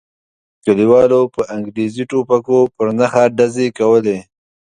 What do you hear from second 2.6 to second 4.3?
پر نښه ډزې کولې.